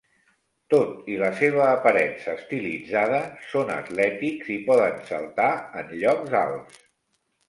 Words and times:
Tot 0.73 1.09
i 1.15 1.15
la 1.23 1.27
seva 1.41 1.65
aparença 1.73 2.33
estilitzada, 2.39 3.19
són 3.49 3.69
atlètics 3.73 4.49
i 4.55 4.55
poden 4.71 4.97
saltar 5.11 5.51
en 5.83 5.93
llocs 6.05 6.35
alts. 6.41 6.81